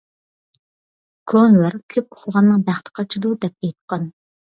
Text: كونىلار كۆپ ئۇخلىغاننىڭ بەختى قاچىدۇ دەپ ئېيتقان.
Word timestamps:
كونىلار 1.31 1.77
كۆپ 1.95 2.15
ئۇخلىغاننىڭ 2.17 2.63
بەختى 2.71 2.95
قاچىدۇ 3.01 3.35
دەپ 3.47 3.69
ئېيتقان. 3.69 4.09